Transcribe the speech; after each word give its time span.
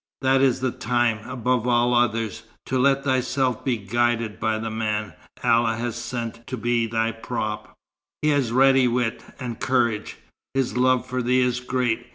That 0.23 0.41
is 0.41 0.61
the 0.61 0.71
time, 0.71 1.19
above 1.29 1.67
all 1.67 1.93
others, 1.93 2.41
to 2.65 2.79
let 2.79 3.03
thyself 3.03 3.63
be 3.63 3.77
guided 3.77 4.39
by 4.39 4.57
the 4.57 4.71
man 4.71 5.13
Allah 5.43 5.75
has 5.75 5.95
sent 5.95 6.47
to 6.47 6.57
be 6.57 6.87
thy 6.87 7.11
prop. 7.11 7.75
He 8.23 8.29
has 8.29 8.51
ready 8.51 8.87
wit 8.87 9.23
and 9.39 9.59
courage. 9.59 10.17
His 10.55 10.75
love 10.75 11.05
for 11.05 11.21
thee 11.21 11.41
is 11.41 11.59
great. 11.59 12.07